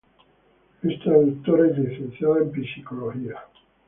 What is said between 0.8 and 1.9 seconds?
Es traductora y